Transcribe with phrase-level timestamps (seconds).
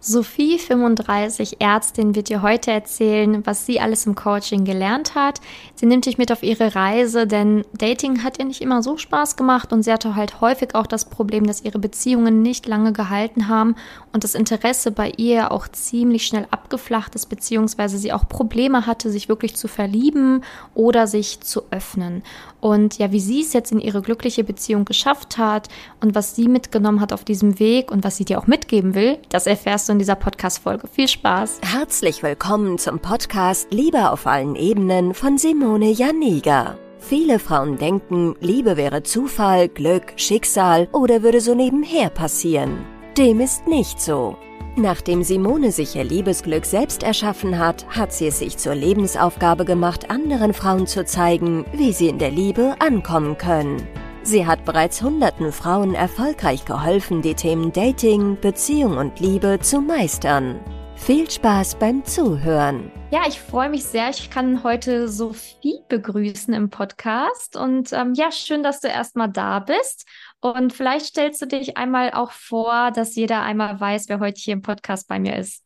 [0.00, 5.40] Sophie, 35, Ärztin, wird dir heute erzählen, was sie alles im Coaching gelernt hat.
[5.74, 9.34] Sie nimmt dich mit auf ihre Reise, denn Dating hat ihr nicht immer so Spaß
[9.34, 13.48] gemacht und sie hatte halt häufig auch das Problem, dass ihre Beziehungen nicht lange gehalten
[13.48, 13.74] haben
[14.12, 19.10] und das Interesse bei ihr auch ziemlich schnell abgeflacht ist, beziehungsweise sie auch Probleme hatte,
[19.10, 20.44] sich wirklich zu verlieben
[20.76, 22.22] oder sich zu öffnen.
[22.60, 25.68] Und ja, wie sie es jetzt in ihre glückliche Beziehung geschafft hat
[26.00, 29.18] und was sie mitgenommen hat auf diesem Weg und was sie dir auch mitgeben will,
[29.28, 30.88] das erfährst du in dieser Podcast-Folge.
[30.88, 31.60] Viel Spaß!
[31.62, 36.76] Herzlich willkommen zum Podcast Liebe auf allen Ebenen von Simone Janiga.
[36.98, 42.84] Viele Frauen denken, Liebe wäre Zufall, Glück, Schicksal oder würde so nebenher passieren.
[43.16, 44.36] Dem ist nicht so.
[44.80, 50.08] Nachdem Simone sich ihr Liebesglück selbst erschaffen hat, hat sie es sich zur Lebensaufgabe gemacht,
[50.08, 53.88] anderen Frauen zu zeigen, wie sie in der Liebe ankommen können.
[54.22, 60.60] Sie hat bereits hunderten Frauen erfolgreich geholfen, die Themen Dating, Beziehung und Liebe zu meistern.
[60.94, 62.92] Viel Spaß beim Zuhören.
[63.10, 64.10] Ja, ich freue mich sehr.
[64.10, 67.56] Ich kann heute Sophie begrüßen im Podcast.
[67.56, 70.06] Und ähm, ja, schön, dass du erstmal da bist.
[70.40, 74.52] Und vielleicht stellst du dich einmal auch vor, dass jeder einmal weiß, wer heute hier
[74.52, 75.64] im Podcast bei mir ist.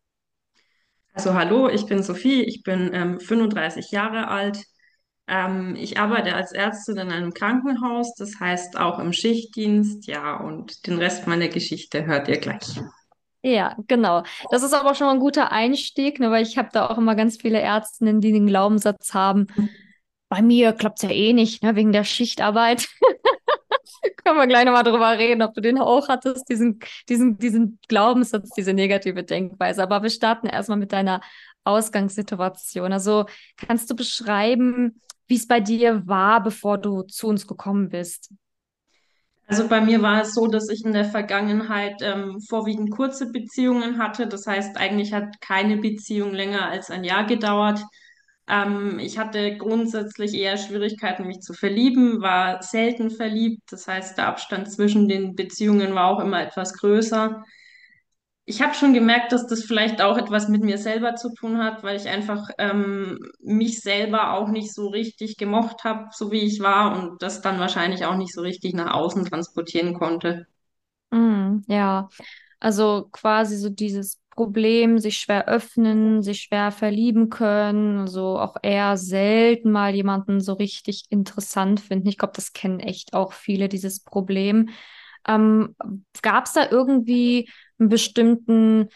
[1.12, 4.64] Also hallo, ich bin Sophie, ich bin ähm, 35 Jahre alt,
[5.27, 10.86] ähm, ich arbeite als Ärztin in einem Krankenhaus, das heißt auch im Schichtdienst, ja, und
[10.86, 12.81] den Rest meiner Geschichte hört ihr gleich.
[13.42, 14.23] Ja, genau.
[14.51, 17.14] Das ist aber schon mal ein guter Einstieg, ne, weil ich habe da auch immer
[17.14, 19.48] ganz viele Ärztinnen, die den Glaubenssatz haben,
[20.29, 22.89] bei mir klappt es ja eh nicht, ne, wegen der Schichtarbeit.
[24.25, 28.50] Können wir gleich nochmal drüber reden, ob du den auch hattest, diesen, diesen, diesen Glaubenssatz,
[28.50, 29.83] diese negative Denkweise.
[29.83, 31.20] Aber wir starten erstmal mit deiner
[31.64, 32.92] Ausgangssituation.
[32.92, 38.33] Also kannst du beschreiben, wie es bei dir war, bevor du zu uns gekommen bist.
[39.47, 43.98] Also bei mir war es so, dass ich in der Vergangenheit ähm, vorwiegend kurze Beziehungen
[43.98, 44.27] hatte.
[44.27, 47.80] Das heißt, eigentlich hat keine Beziehung länger als ein Jahr gedauert.
[48.48, 53.63] Ähm, ich hatte grundsätzlich eher Schwierigkeiten, mich zu verlieben, war selten verliebt.
[53.70, 57.42] Das heißt, der Abstand zwischen den Beziehungen war auch immer etwas größer
[58.45, 61.83] ich habe schon gemerkt, dass das vielleicht auch etwas mit mir selber zu tun hat,
[61.85, 66.61] weil ich einfach ähm, mich selber auch nicht so richtig gemocht habe, so wie ich
[66.61, 70.47] war und das dann wahrscheinlich auch nicht so richtig nach außen transportieren konnte.
[71.11, 72.09] Mm, ja,
[72.59, 78.97] also quasi so dieses Problem, sich schwer öffnen, sich schwer verlieben können, also auch eher
[78.97, 82.09] selten mal jemanden so richtig interessant finden.
[82.09, 84.71] Ich glaube, das kennen echt auch viele, dieses Problem.
[85.29, 85.75] Ähm,
[86.23, 87.48] Gab es da irgendwie
[87.79, 88.89] einen bestimmten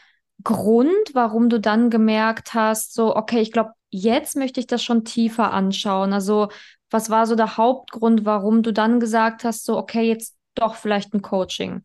[0.43, 5.05] Grund, warum du dann gemerkt hast, so, okay, ich glaube, jetzt möchte ich das schon
[5.05, 6.13] tiefer anschauen.
[6.13, 6.49] Also,
[6.91, 11.15] was war so der Hauptgrund, warum du dann gesagt hast, so, okay, jetzt doch vielleicht
[11.15, 11.83] ein Coaching?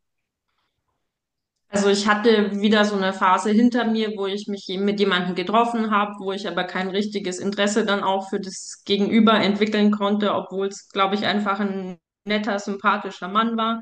[1.74, 5.90] Also ich hatte wieder so eine Phase hinter mir, wo ich mich mit jemandem getroffen
[5.90, 10.68] habe, wo ich aber kein richtiges Interesse dann auch für das Gegenüber entwickeln konnte, obwohl
[10.68, 13.82] es, glaube ich, einfach ein netter, sympathischer Mann war.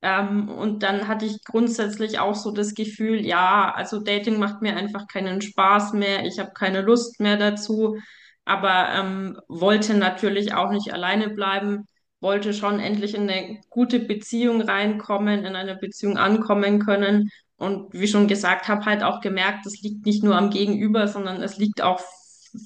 [0.00, 4.76] Ähm, und dann hatte ich grundsätzlich auch so das Gefühl, ja, also Dating macht mir
[4.76, 7.96] einfach keinen Spaß mehr, ich habe keine Lust mehr dazu,
[8.44, 11.86] aber ähm, wollte natürlich auch nicht alleine bleiben,
[12.24, 17.30] wollte schon endlich in eine gute Beziehung reinkommen, in eine Beziehung ankommen können.
[17.58, 21.42] Und wie schon gesagt, habe halt auch gemerkt, das liegt nicht nur am Gegenüber, sondern
[21.44, 22.02] es liegt auch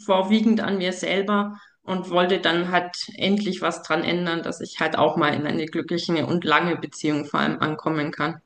[0.06, 4.96] vorwiegend an mir selber und wollte dann halt endlich was dran ändern, dass ich halt
[4.98, 8.40] auch mal in eine glückliche und lange Beziehung vor allem ankommen kann.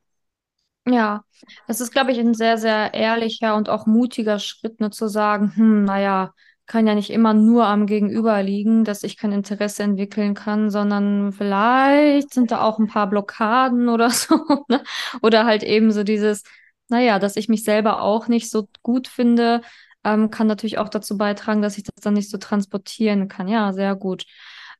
[0.87, 1.25] Ja,
[1.69, 5.55] das ist, glaube ich, ein sehr, sehr ehrlicher und auch mutiger Schritt, ne, zu sagen,
[5.55, 6.35] hm, naja,
[6.73, 11.31] kann ja nicht immer nur am Gegenüber liegen, dass ich kein Interesse entwickeln kann, sondern
[11.33, 14.83] vielleicht sind da auch ein paar Blockaden oder so, ne?
[15.21, 16.45] Oder halt eben so dieses,
[16.89, 19.61] naja, dass ich mich selber auch nicht so gut finde,
[20.03, 23.49] ähm, kann natürlich auch dazu beitragen, dass ich das dann nicht so transportieren kann.
[23.49, 24.25] Ja, sehr gut.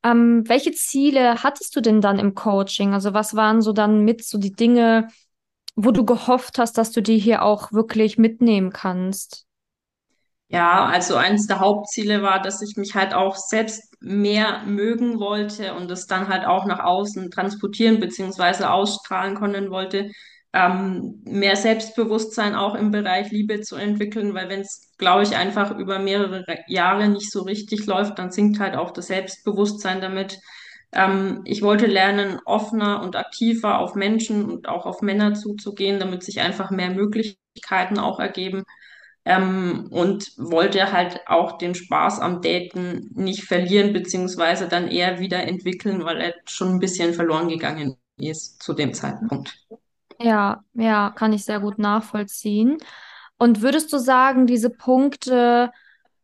[0.03, 2.93] Ähm, welche Ziele hattest du denn dann im Coaching?
[2.95, 5.09] Also was waren so dann mit so die Dinge,
[5.75, 9.45] wo du gehofft hast, dass du die hier auch wirklich mitnehmen kannst?
[10.53, 15.73] Ja, also eines der Hauptziele war, dass ich mich halt auch selbst mehr mögen wollte
[15.73, 20.11] und es dann halt auch nach außen transportieren beziehungsweise ausstrahlen können wollte,
[20.53, 25.75] ähm, mehr Selbstbewusstsein auch im Bereich Liebe zu entwickeln, weil wenn es, glaube ich, einfach
[25.75, 30.37] über mehrere Jahre nicht so richtig läuft, dann sinkt halt auch das Selbstbewusstsein damit.
[30.91, 36.21] Ähm, ich wollte lernen, offener und aktiver auf Menschen und auch auf Männer zuzugehen, damit
[36.23, 38.63] sich einfach mehr Möglichkeiten auch ergeben.
[39.25, 45.43] Ähm, und wollte halt auch den Spaß am Daten nicht verlieren, beziehungsweise dann eher wieder
[45.47, 49.57] entwickeln, weil er schon ein bisschen verloren gegangen ist zu dem Zeitpunkt.
[50.19, 52.77] Ja, ja, kann ich sehr gut nachvollziehen.
[53.37, 55.71] Und würdest du sagen, diese Punkte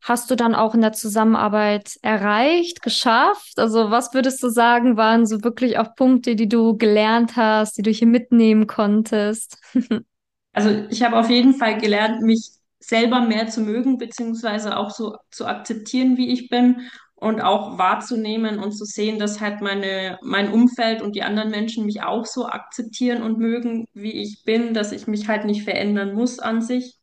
[0.01, 3.59] hast du dann auch in der Zusammenarbeit erreicht, geschafft?
[3.59, 7.81] Also was würdest du sagen, waren so wirklich auch Punkte, die du gelernt hast, die
[7.81, 9.57] du hier mitnehmen konntest?
[10.53, 15.17] Also ich habe auf jeden Fall gelernt, mich selber mehr zu mögen, beziehungsweise auch so
[15.31, 20.51] zu akzeptieren, wie ich bin und auch wahrzunehmen und zu sehen, dass halt meine, mein
[20.53, 24.93] Umfeld und die anderen Menschen mich auch so akzeptieren und mögen, wie ich bin, dass
[24.93, 26.95] ich mich halt nicht verändern muss an sich.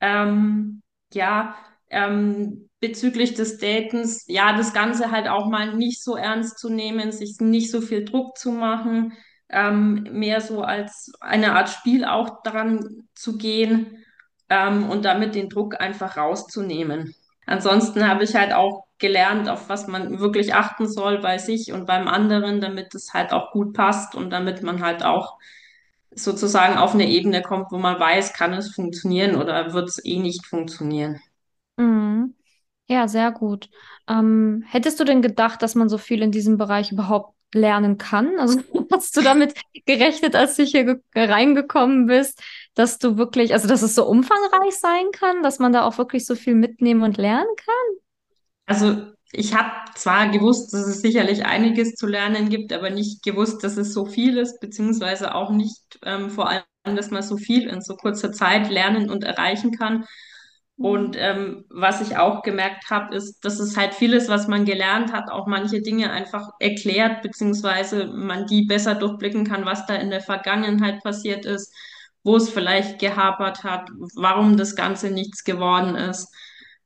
[0.00, 1.54] Ähm, ja,
[1.90, 7.12] ähm, bezüglich des Datens, ja, das Ganze halt auch mal nicht so ernst zu nehmen,
[7.12, 9.12] sich nicht so viel Druck zu machen,
[9.50, 14.03] ähm, mehr so als eine Art Spiel auch daran zu gehen
[14.48, 17.14] ähm, und damit den Druck einfach rauszunehmen.
[17.46, 21.86] Ansonsten habe ich halt auch gelernt, auf was man wirklich achten soll bei sich und
[21.86, 25.38] beim anderen, damit es halt auch gut passt und damit man halt auch
[26.14, 30.18] sozusagen auf eine Ebene kommt, wo man weiß, kann es funktionieren oder wird es eh
[30.18, 31.20] nicht funktionieren.
[31.76, 32.34] Mhm.
[32.88, 33.70] Ja, sehr gut.
[34.08, 38.38] Ähm, hättest du denn gedacht, dass man so viel in diesem Bereich überhaupt lernen kann?
[38.38, 38.60] Also
[38.92, 39.54] hast du damit
[39.86, 42.42] gerechnet, als du hier ge- reingekommen bist,
[42.74, 46.26] dass du wirklich, also dass es so umfangreich sein kann, dass man da auch wirklich
[46.26, 47.98] so viel mitnehmen und lernen kann?
[48.66, 53.64] Also ich habe zwar gewusst, dass es sicherlich einiges zu lernen gibt, aber nicht gewusst,
[53.64, 57.68] dass es so viel ist, beziehungsweise auch nicht ähm, vor allem, dass man so viel
[57.68, 60.04] in so kurzer Zeit lernen und erreichen kann.
[60.76, 65.12] Und ähm, was ich auch gemerkt habe, ist, dass es halt vieles, was man gelernt
[65.12, 70.10] hat, auch manche Dinge einfach erklärt, beziehungsweise man die besser durchblicken kann, was da in
[70.10, 71.72] der Vergangenheit passiert ist,
[72.24, 76.34] wo es vielleicht gehapert hat, warum das Ganze nichts geworden ist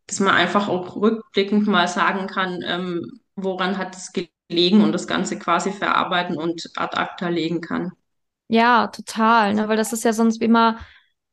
[0.09, 5.07] dass man einfach auch rückblickend mal sagen kann, ähm, woran hat es gelegen und das
[5.07, 7.93] Ganze quasi verarbeiten und ad acta legen kann.
[8.49, 9.69] Ja, total, ne?
[9.69, 10.79] Weil das ist ja sonst immer,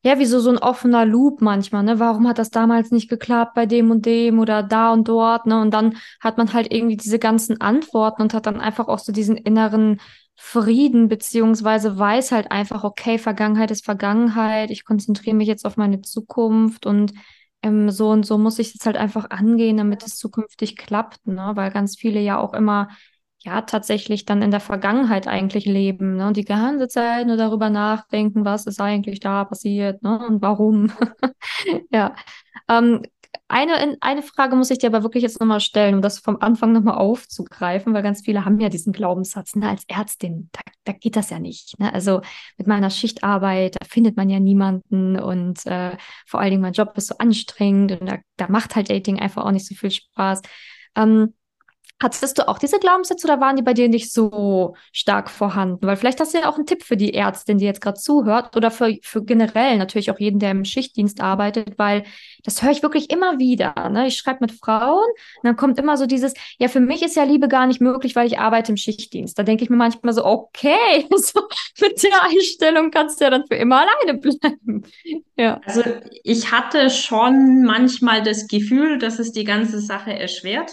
[0.06, 2.00] ja, wie so, so ein offener Loop manchmal, ne?
[2.00, 5.60] Warum hat das damals nicht geklappt bei dem und dem oder da und dort, ne?
[5.60, 9.12] Und dann hat man halt irgendwie diese ganzen Antworten und hat dann einfach auch so
[9.12, 10.00] diesen inneren
[10.36, 16.02] Frieden, beziehungsweise weiß halt einfach, okay, Vergangenheit ist Vergangenheit, ich konzentriere mich jetzt auf meine
[16.02, 17.14] Zukunft und
[17.64, 21.52] ähm, so und so muss ich es halt einfach angehen, damit es zukünftig klappt, ne?
[21.56, 22.90] Weil ganz viele ja auch immer
[23.46, 26.28] ja tatsächlich dann in der Vergangenheit eigentlich leben, ne?
[26.28, 30.20] Und die ganze Zeit nur darüber nachdenken, was ist eigentlich da passiert, ne?
[30.28, 30.92] Und warum.
[31.92, 32.16] Ja.
[32.70, 33.04] Ähm,
[33.48, 36.72] eine, eine Frage muss ich dir aber wirklich jetzt nochmal stellen, um das vom Anfang
[36.72, 41.16] nochmal aufzugreifen, weil ganz viele haben ja diesen Glaubenssatz, ne, als Ärztin, da, da geht
[41.16, 41.78] das ja nicht.
[41.80, 41.94] Ne?
[41.94, 42.22] Also
[42.58, 46.94] mit meiner Schichtarbeit, da findet man ja niemanden und äh, vor allen Dingen mein Job
[46.98, 50.42] ist so anstrengend und da, da macht halt Dating einfach auch nicht so viel Spaß.
[50.96, 51.34] Ähm,
[52.04, 55.88] Hattest du auch diese Glaubenssätze oder waren die bei dir nicht so stark vorhanden?
[55.88, 58.58] Weil vielleicht hast du ja auch einen Tipp für die Ärztin, die jetzt gerade zuhört
[58.58, 62.04] oder für, für generell natürlich auch jeden, der im Schichtdienst arbeitet, weil
[62.44, 63.90] das höre ich wirklich immer wieder.
[63.90, 64.08] Ne?
[64.08, 67.24] Ich schreibe mit Frauen und dann kommt immer so dieses, ja, für mich ist ja
[67.24, 69.40] Liebe gar nicht möglich, weil ich arbeite im Schichtdienst.
[69.40, 71.48] Da denke ich mir manchmal so, okay, so
[71.80, 74.84] mit der Einstellung kannst du ja dann für immer alleine bleiben.
[75.38, 75.60] Ja.
[75.66, 75.84] Also
[76.24, 80.72] ich hatte schon manchmal das Gefühl, dass es die ganze Sache erschwert.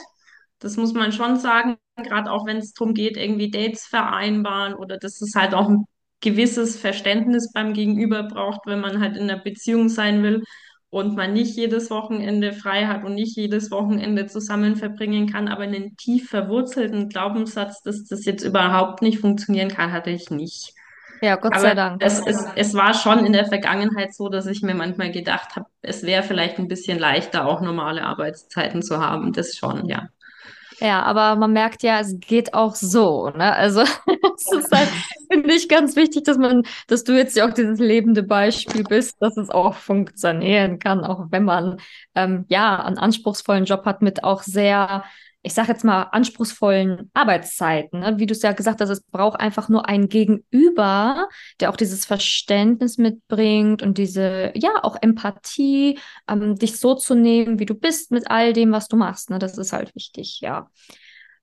[0.62, 4.96] Das muss man schon sagen, gerade auch wenn es darum geht, irgendwie Dates vereinbaren oder
[4.96, 5.84] dass es halt auch ein
[6.20, 10.44] gewisses Verständnis beim Gegenüber braucht, wenn man halt in einer Beziehung sein will
[10.88, 15.64] und man nicht jedes Wochenende frei hat und nicht jedes Wochenende zusammen verbringen kann, aber
[15.64, 20.74] einen tief verwurzelten Glaubenssatz, dass das jetzt überhaupt nicht funktionieren kann, hatte ich nicht.
[21.22, 22.02] Ja, Gott sei Aber Dank.
[22.04, 25.66] es, es, es war schon in der Vergangenheit so, dass ich mir manchmal gedacht habe,
[25.80, 29.32] es wäre vielleicht ein bisschen leichter, auch normale Arbeitszeiten zu haben.
[29.32, 30.08] Das schon, ja.
[30.82, 33.54] Ja, aber man merkt ja, es geht auch so, ne?
[33.54, 33.82] Also
[34.36, 34.88] es ist halt,
[35.30, 39.14] finde ich, ganz wichtig, dass man, dass du jetzt ja auch dieses lebende Beispiel bist,
[39.20, 41.78] dass es auch funktionieren kann, auch wenn man
[42.16, 45.04] ähm, ja einen anspruchsvollen Job hat mit auch sehr
[45.42, 48.00] ich sage jetzt mal, anspruchsvollen Arbeitszeiten.
[48.00, 48.18] Ne?
[48.18, 51.28] Wie du es ja gesagt hast, es braucht einfach nur ein Gegenüber,
[51.60, 57.58] der auch dieses Verständnis mitbringt und diese, ja, auch Empathie, ähm, dich so zu nehmen,
[57.58, 59.30] wie du bist mit all dem, was du machst.
[59.30, 59.38] Ne?
[59.40, 60.70] Das ist halt wichtig, ja.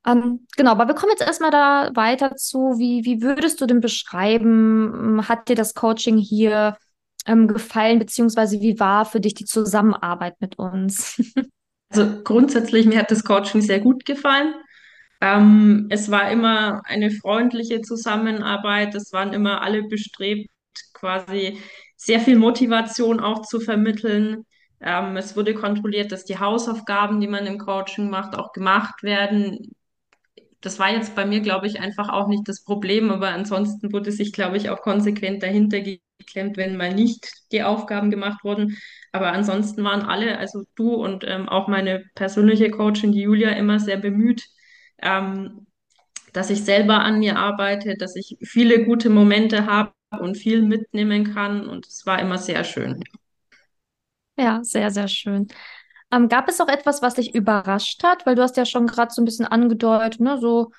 [0.07, 3.81] Ähm, genau, aber wir kommen jetzt erstmal da weiter zu, wie, wie würdest du denn
[3.81, 6.77] beschreiben, hat dir das Coaching hier
[7.25, 11.21] ähm, gefallen, beziehungsweise wie war für dich die Zusammenarbeit mit uns?
[11.89, 14.53] Also grundsätzlich, mir hat das Coaching sehr gut gefallen.
[15.21, 18.95] Ähm, es war immer eine freundliche Zusammenarbeit.
[18.95, 20.49] Es waren immer alle bestrebt,
[20.93, 21.59] quasi
[21.97, 24.45] sehr viel Motivation auch zu vermitteln.
[24.81, 29.75] Ähm, es wurde kontrolliert, dass die Hausaufgaben, die man im Coaching macht, auch gemacht werden.
[30.61, 34.11] Das war jetzt bei mir, glaube ich, einfach auch nicht das Problem, aber ansonsten wurde
[34.11, 35.81] sich, glaube ich, auch konsequent dahinter
[36.19, 38.77] geklemmt, wenn mal nicht die Aufgaben gemacht wurden.
[39.11, 43.97] Aber ansonsten waren alle, also du und ähm, auch meine persönliche Coachin, Julia, immer sehr
[43.97, 44.43] bemüht,
[45.01, 45.65] ähm,
[46.33, 51.33] dass ich selber an mir arbeite, dass ich viele gute Momente habe und viel mitnehmen
[51.33, 51.67] kann.
[51.67, 53.03] Und es war immer sehr schön.
[54.37, 55.47] Ja, sehr, sehr schön.
[56.11, 58.25] Ähm, gab es auch etwas, was dich überrascht hat?
[58.25, 60.71] Weil du hast ja schon gerade so ein bisschen angedeutet, ne, so,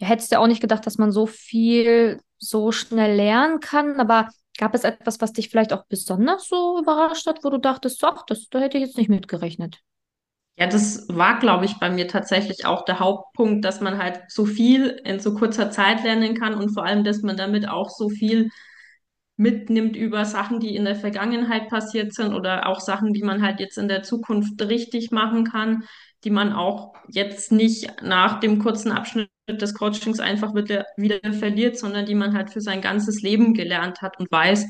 [0.00, 4.28] ja, hättest ja auch nicht gedacht, dass man so viel so schnell lernen kann, aber
[4.60, 8.24] gab es etwas, was dich vielleicht auch besonders so überrascht hat, wo du dachtest, ach,
[8.26, 9.78] das, da hätte ich jetzt nicht mitgerechnet?
[10.56, 14.44] Ja, das war, glaube ich, bei mir tatsächlich auch der Hauptpunkt, dass man halt so
[14.44, 18.10] viel in so kurzer Zeit lernen kann und vor allem, dass man damit auch so
[18.10, 18.50] viel
[19.38, 23.58] mitnimmt über Sachen, die in der Vergangenheit passiert sind oder auch Sachen, die man halt
[23.60, 25.84] jetzt in der Zukunft richtig machen kann,
[26.24, 31.78] die man auch jetzt nicht nach dem kurzen Abschnitt des Coachings einfach wieder, wieder verliert,
[31.78, 34.66] sondern die man halt für sein ganzes Leben gelernt hat und weiß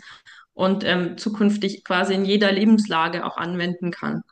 [0.52, 4.22] und ähm, zukünftig quasi in jeder Lebenslage auch anwenden kann.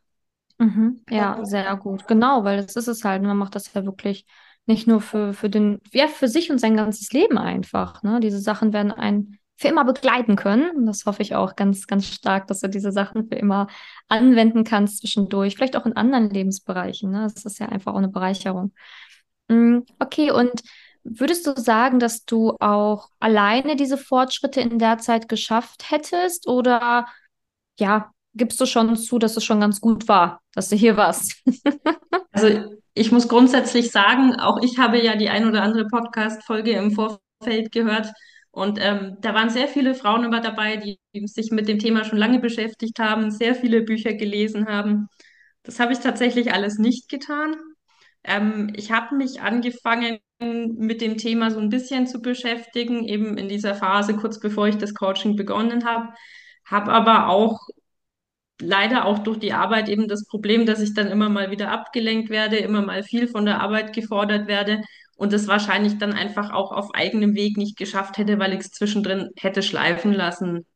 [0.58, 1.02] Mhm.
[1.08, 2.06] Ja, sehr gut.
[2.08, 3.22] Genau, weil das ist es halt.
[3.22, 4.26] Man macht das ja wirklich
[4.66, 8.02] nicht nur für, für den, ja, für sich und sein ganzes Leben einfach.
[8.02, 8.20] Ne?
[8.20, 10.70] Diese Sachen werden einen für immer begleiten können.
[10.70, 13.66] Und das hoffe ich auch ganz, ganz stark, dass du diese Sachen für immer
[14.06, 15.56] anwenden kannst zwischendurch.
[15.56, 17.10] Vielleicht auch in anderen Lebensbereichen.
[17.10, 17.22] Ne?
[17.22, 18.72] Das ist ja einfach auch eine Bereicherung.
[19.48, 20.62] Mm, Okay, und
[21.02, 26.46] würdest du sagen, dass du auch alleine diese Fortschritte in der Zeit geschafft hättest?
[26.46, 27.06] Oder
[27.80, 31.42] ja, gibst du schon zu, dass es schon ganz gut war, dass du hier warst?
[32.30, 36.92] Also ich muss grundsätzlich sagen, auch ich habe ja die ein oder andere Podcast-Folge im
[36.92, 38.12] Vorfeld gehört
[38.58, 42.18] und ähm, da waren sehr viele Frauen immer dabei, die sich mit dem Thema schon
[42.18, 45.08] lange beschäftigt haben, sehr viele Bücher gelesen haben.
[45.62, 47.54] Das habe ich tatsächlich alles nicht getan.
[48.24, 53.48] Ähm, ich habe mich angefangen, mit dem Thema so ein bisschen zu beschäftigen, eben in
[53.48, 56.08] dieser Phase, kurz bevor ich das Coaching begonnen habe,
[56.64, 57.60] habe aber auch
[58.60, 62.28] leider auch durch die Arbeit eben das Problem, dass ich dann immer mal wieder abgelenkt
[62.30, 64.82] werde, immer mal viel von der Arbeit gefordert werde
[65.18, 68.72] und es wahrscheinlich dann einfach auch auf eigenem Weg nicht geschafft hätte, weil ich es
[68.72, 70.66] zwischendrin hätte schleifen lassen.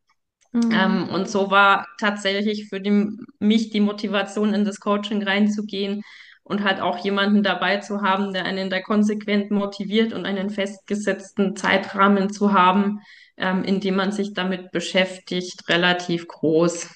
[0.53, 0.73] Mhm.
[0.73, 3.09] Ähm, und so war tatsächlich für die,
[3.41, 6.03] mich die Motivation, in das Coaching reinzugehen
[6.45, 11.57] und halt auch jemanden dabei zu haben, der einen da konsequent motiviert und einen festgesetzten
[11.57, 13.01] Zeitrahmen zu haben,
[13.37, 16.89] ähm, in dem man sich damit beschäftigt, relativ groß.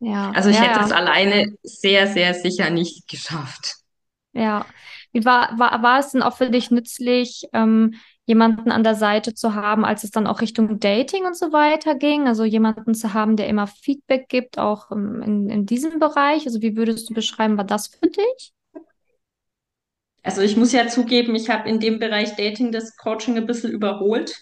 [0.00, 3.76] Ja, Also ich ja, hätte es ja, alleine sehr, sehr sicher nicht geschafft.
[4.32, 4.66] ja.
[5.12, 7.94] Wie war, war, war es denn auch für dich nützlich, ähm,
[8.26, 11.94] jemanden an der Seite zu haben, als es dann auch Richtung Dating und so weiter
[11.96, 12.28] ging?
[12.28, 16.46] Also jemanden zu haben, der immer Feedback gibt, auch ähm, in, in diesem Bereich?
[16.46, 18.52] Also wie würdest du beschreiben, war das für dich?
[20.22, 23.70] Also ich muss ja zugeben, ich habe in dem Bereich Dating das Coaching ein bisschen
[23.72, 24.34] überholt,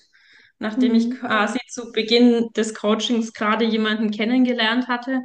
[0.58, 1.12] nachdem ich Mhm.
[1.12, 5.22] quasi zu Beginn des Coachings gerade jemanden kennengelernt hatte.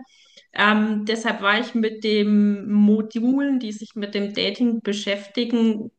[0.54, 5.92] Ähm, deshalb war ich mit den Modulen, die sich mit dem Dating beschäftigen,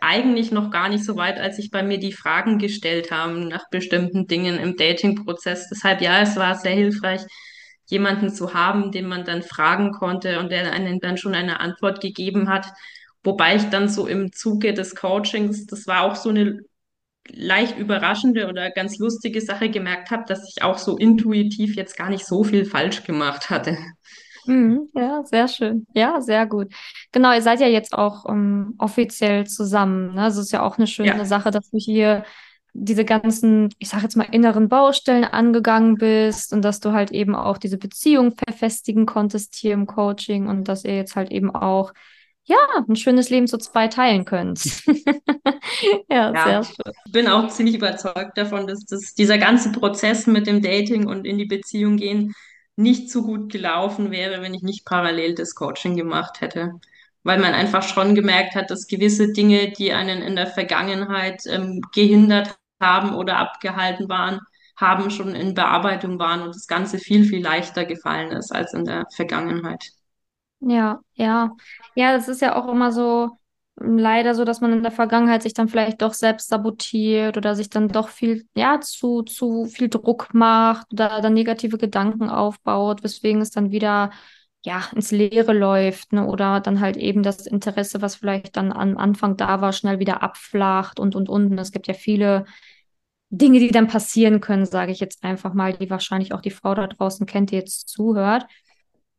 [0.00, 3.68] eigentlich noch gar nicht so weit, als sich bei mir die Fragen gestellt haben nach
[3.70, 5.68] bestimmten Dingen im Dating-Prozess.
[5.70, 7.22] Deshalb ja, es war sehr hilfreich,
[7.86, 12.00] jemanden zu haben, den man dann fragen konnte und der einen dann schon eine Antwort
[12.00, 12.66] gegeben hat.
[13.22, 16.60] Wobei ich dann so im Zuge des Coachings, das war auch so eine
[17.28, 22.10] leicht überraschende oder ganz lustige Sache gemerkt habe, dass ich auch so intuitiv jetzt gar
[22.10, 23.76] nicht so viel falsch gemacht hatte.
[24.46, 24.88] Mhm.
[24.94, 25.86] Ja, sehr schön.
[25.94, 26.72] Ja, sehr gut.
[27.12, 30.14] Genau, ihr seid ja jetzt auch ähm, offiziell zusammen.
[30.14, 30.22] Ne?
[30.22, 32.24] Also es ist ja auch eine schöne Ja, Sache, dass du hier
[32.74, 37.34] diese ganzen, ich sage jetzt mal, inneren Baustellen angegangen bist und dass du halt eben
[37.34, 41.92] auch diese Beziehung verfestigen konntest hier im Coaching und dass ihr jetzt halt eben auch,
[42.46, 42.58] ja,
[42.88, 44.62] ein schönes Leben zu zwei teilen könnt.
[46.08, 46.44] Ja, ja.
[46.44, 46.92] sehr schön.
[47.06, 51.26] Ich bin auch ziemlich überzeugt davon, dass das, dieser ganze Prozess mit dem Dating und
[51.26, 52.34] in die Beziehung gehen
[52.76, 56.80] nicht so gut gelaufen wäre, wenn ich nicht parallel das Coaching gemacht hätte.
[57.22, 61.80] Weil man einfach schon gemerkt hat, dass gewisse Dinge, die einen in der Vergangenheit ähm,
[61.92, 64.40] gehindert haben oder abgehalten waren,
[64.76, 68.84] haben schon in Bearbeitung waren und das Ganze viel, viel leichter gefallen ist als in
[68.84, 69.92] der Vergangenheit.
[70.66, 71.56] Ja, ja.
[71.94, 73.38] Ja, das ist ja auch immer so
[73.80, 77.54] ähm, leider so, dass man in der Vergangenheit sich dann vielleicht doch selbst sabotiert oder
[77.54, 83.02] sich dann doch viel, ja, zu, zu viel Druck macht oder dann negative Gedanken aufbaut,
[83.04, 84.10] weswegen es dann wieder,
[84.64, 86.26] ja, ins Leere läuft, ne?
[86.26, 90.22] Oder dann halt eben das Interesse, was vielleicht dann am Anfang da war, schnell wieder
[90.22, 91.50] abflacht und und und.
[91.52, 92.46] Und es gibt ja viele
[93.30, 96.74] Dinge, die dann passieren können, sage ich jetzt einfach mal, die wahrscheinlich auch die Frau
[96.74, 98.46] da draußen kennt, die jetzt zuhört.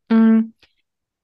[0.08, 0.52] Mm,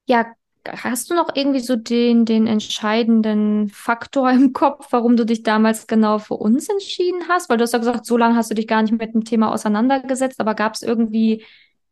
[0.06, 0.26] ja,
[0.66, 5.86] hast du noch irgendwie so den, den entscheidenden Faktor im Kopf, warum du dich damals
[5.86, 7.48] genau für uns entschieden hast?
[7.48, 9.52] Weil du hast ja gesagt, so lange hast du dich gar nicht mit dem Thema
[9.52, 11.44] auseinandergesetzt, aber gab es irgendwie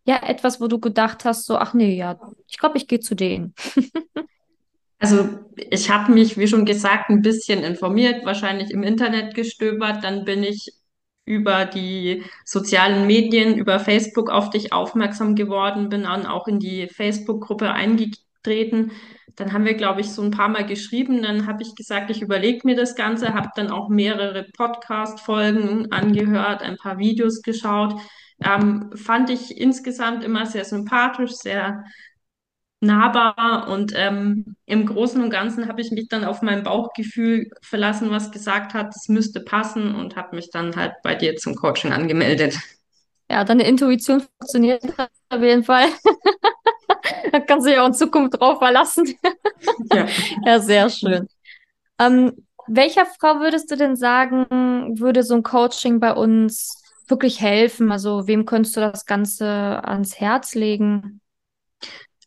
[0.05, 3.15] ja etwas, wo du gedacht hast, so, ach nee, ja, ich glaube, ich gehe zu
[3.15, 3.55] denen.
[5.03, 10.05] Also ich habe mich, wie schon gesagt, ein bisschen informiert, wahrscheinlich im Internet gestöbert.
[10.05, 10.75] Dann bin ich
[11.25, 16.89] über die sozialen Medien, über Facebook auf dich aufmerksam geworden, bin dann auch in die
[16.89, 18.93] Facebook-Gruppe eingetreten.
[19.37, 21.23] Dann haben wir, glaube ich, so ein paar Mal geschrieben.
[21.23, 26.63] Dann habe ich gesagt, ich überlege mir das Ganze, habe dann auch mehrere Podcast-Folgen angehört,
[26.63, 27.95] ein paar Videos geschaut.
[28.43, 31.85] Ähm, fand ich insgesamt immer sehr sympathisch, sehr
[32.81, 38.11] nahbar und ähm, im Großen und Ganzen habe ich mich dann auf mein Bauchgefühl verlassen,
[38.11, 41.93] was gesagt hat, es müsste passen und habe mich dann halt bei dir zum Coaching
[41.93, 42.59] angemeldet.
[43.31, 44.83] Ja, deine Intuition funktioniert
[45.29, 45.87] auf jeden Fall.
[47.33, 49.15] da kannst du dich auch in Zukunft drauf verlassen.
[49.93, 50.07] ja.
[50.45, 51.29] ja, sehr schön.
[51.99, 52.33] Ähm,
[52.67, 57.93] welcher Frau würdest du denn sagen, würde so ein Coaching bei uns wirklich helfen?
[57.93, 61.21] Also wem könntest du das Ganze ans Herz legen?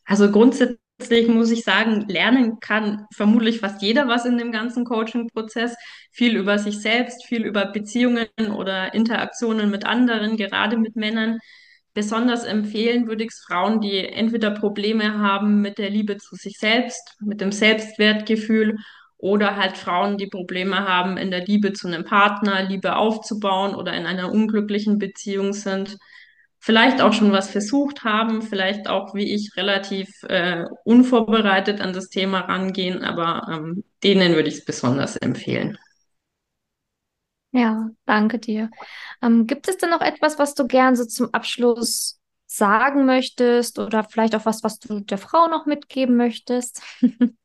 [0.06, 5.76] Also grundsätzlich muss ich sagen, lernen kann vermutlich fast jeder was in dem ganzen Coaching-Prozess.
[6.12, 11.40] Viel über sich selbst, viel über Beziehungen oder Interaktionen mit anderen, gerade mit Männern.
[11.94, 16.58] Besonders empfehlen würde ich es Frauen, die entweder Probleme haben mit der Liebe zu sich
[16.58, 18.78] selbst, mit dem Selbstwertgefühl
[19.18, 23.94] oder halt Frauen, die Probleme haben in der Liebe zu einem Partner, Liebe aufzubauen oder
[23.94, 25.98] in einer unglücklichen Beziehung sind
[26.64, 32.08] vielleicht auch schon was versucht haben, vielleicht auch wie ich relativ äh, unvorbereitet an das
[32.08, 35.78] Thema rangehen, aber ähm, denen würde ich es besonders empfehlen.
[37.52, 38.72] Ja, danke dir.
[39.22, 44.06] Ähm, gibt es denn noch etwas, was du gern so zum Abschluss sagen möchtest oder
[44.06, 46.82] vielleicht auch was, was du der Frau noch mitgeben möchtest?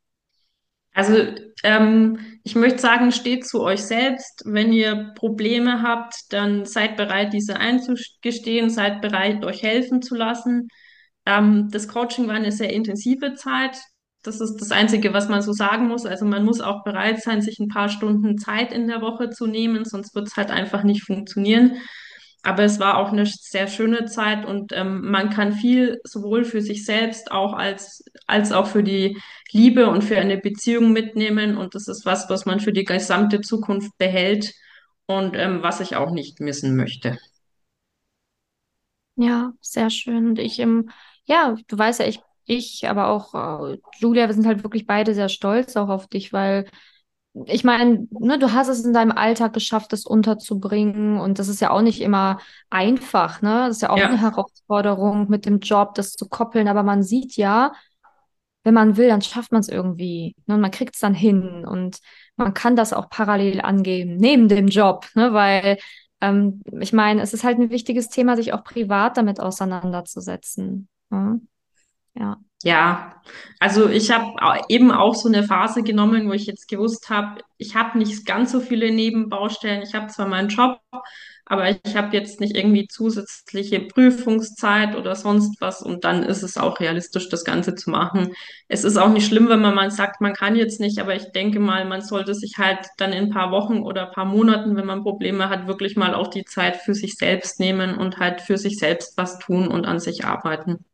[0.98, 1.14] Also
[1.62, 4.42] ähm, ich möchte sagen, steht zu euch selbst.
[4.44, 10.66] Wenn ihr Probleme habt, dann seid bereit, diese einzugestehen, seid bereit, euch helfen zu lassen.
[11.24, 13.78] Ähm, das Coaching war eine sehr intensive Zeit.
[14.24, 16.04] Das ist das Einzige, was man so sagen muss.
[16.04, 19.46] Also man muss auch bereit sein, sich ein paar Stunden Zeit in der Woche zu
[19.46, 21.76] nehmen, sonst wird es halt einfach nicht funktionieren.
[22.42, 26.62] Aber es war auch eine sehr schöne Zeit und ähm, man kann viel sowohl für
[26.62, 29.18] sich selbst auch als, als auch für die
[29.52, 31.56] Liebe und für eine Beziehung mitnehmen.
[31.56, 34.54] Und das ist was, was man für die gesamte Zukunft behält
[35.06, 37.18] und ähm, was ich auch nicht missen möchte.
[39.16, 40.28] Ja, sehr schön.
[40.28, 40.90] Und ich, ähm,
[41.24, 43.34] ja, du weißt ja, ich, ich, aber auch
[43.72, 46.68] äh, Julia, wir sind halt wirklich beide sehr stolz auch auf dich, weil
[47.46, 51.60] ich meine, ne, du hast es in deinem Alltag geschafft, das unterzubringen und das ist
[51.60, 52.38] ja auch nicht immer
[52.70, 53.66] einfach, ne?
[53.68, 54.08] Das ist ja auch ja.
[54.08, 57.72] eine Herausforderung mit dem Job, das zu koppeln, aber man sieht ja,
[58.64, 60.54] wenn man will, dann schafft man es irgendwie ne?
[60.54, 61.98] und man kriegt es dann hin und
[62.36, 65.32] man kann das auch parallel angeben, neben dem Job, ne?
[65.32, 65.78] Weil
[66.20, 70.88] ähm, ich meine, es ist halt ein wichtiges Thema, sich auch privat damit auseinanderzusetzen.
[71.10, 71.40] Ne?
[72.14, 72.38] Ja.
[72.64, 73.22] Ja,
[73.60, 74.34] also ich habe
[74.68, 78.50] eben auch so eine Phase genommen, wo ich jetzt gewusst habe, ich habe nicht ganz
[78.50, 79.82] so viele Nebenbaustellen.
[79.82, 80.80] Ich habe zwar meinen Job,
[81.46, 86.56] aber ich habe jetzt nicht irgendwie zusätzliche Prüfungszeit oder sonst was und dann ist es
[86.58, 88.32] auch realistisch, das Ganze zu machen.
[88.66, 91.30] Es ist auch nicht schlimm, wenn man mal sagt, man kann jetzt nicht, aber ich
[91.30, 94.74] denke mal, man sollte sich halt dann in ein paar Wochen oder ein paar Monaten,
[94.76, 98.40] wenn man Probleme hat, wirklich mal auch die Zeit für sich selbst nehmen und halt
[98.40, 100.84] für sich selbst was tun und an sich arbeiten.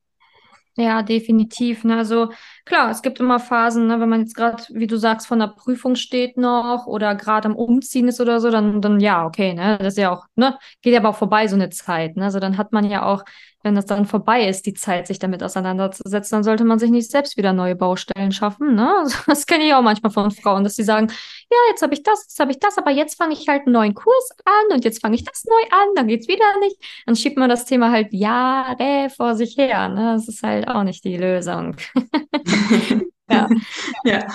[0.77, 1.85] Ja, definitiv.
[1.85, 1.97] Ne?
[1.99, 2.31] Also
[2.65, 5.47] klar, es gibt immer Phasen, ne, wenn man jetzt gerade, wie du sagst, von der
[5.47, 9.79] Prüfung steht noch oder gerade am Umziehen ist oder so, dann, dann ja, okay, ne?
[9.79, 12.17] Das ist ja auch, ne, geht ja aber auch vorbei, so eine Zeit.
[12.17, 12.25] Ne?
[12.25, 13.23] Also dann hat man ja auch
[13.65, 17.11] wenn das dann vorbei ist, die Zeit, sich damit auseinanderzusetzen, dann sollte man sich nicht
[17.11, 18.75] selbst wieder neue Baustellen schaffen.
[18.75, 18.93] Ne?
[19.27, 21.09] Das kenne ich auch manchmal von Frauen, dass sie sagen,
[21.51, 23.73] ja, jetzt habe ich das, jetzt habe ich das, aber jetzt fange ich halt einen
[23.73, 26.77] neuen Kurs an und jetzt fange ich das neu an, dann geht's wieder nicht.
[27.07, 29.89] Dann schiebt man das Thema halt Jahre vor sich her.
[29.89, 30.15] Ne?
[30.15, 31.77] Das ist halt auch nicht die Lösung.
[33.31, 33.49] ja.
[34.05, 34.27] ja.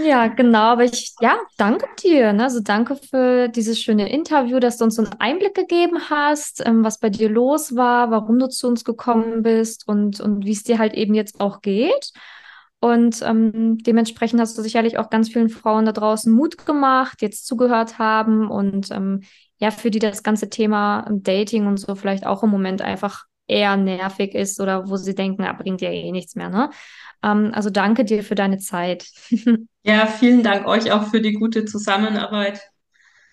[0.00, 2.32] Ja, genau, aber ich, ja, danke dir.
[2.32, 2.44] Ne?
[2.44, 6.84] Also danke für dieses schöne Interview, dass du uns so einen Einblick gegeben hast, ähm,
[6.84, 10.62] was bei dir los war, warum du zu uns gekommen bist und, und wie es
[10.62, 12.12] dir halt eben jetzt auch geht.
[12.80, 17.46] Und ähm, dementsprechend hast du sicherlich auch ganz vielen Frauen da draußen Mut gemacht, jetzt
[17.46, 19.22] zugehört haben und ähm,
[19.58, 23.76] ja, für die das ganze Thema Dating und so vielleicht auch im Moment einfach eher
[23.76, 26.70] nervig ist oder wo sie denken, er ah, bringt ja eh nichts mehr, ne?
[27.22, 29.06] Ähm, also danke dir für deine Zeit.
[29.82, 32.60] ja, vielen Dank euch auch für die gute Zusammenarbeit.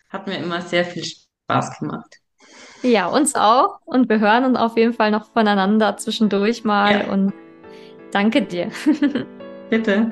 [0.09, 2.19] Hat mir immer sehr viel Spaß gemacht.
[2.81, 3.79] Ja, uns auch.
[3.85, 7.01] Und wir hören uns auf jeden Fall noch voneinander zwischendurch mal.
[7.01, 7.11] Ja.
[7.11, 7.33] Und
[8.11, 8.69] danke dir.
[9.69, 10.11] Bitte.